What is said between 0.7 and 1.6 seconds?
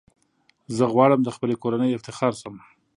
زه غواړم د خپلي